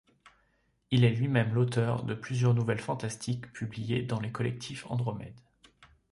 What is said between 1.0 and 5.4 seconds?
est lui-même l’auteur de plusieurs nouvelles fantastiques publiées dans les collectifs Andromède.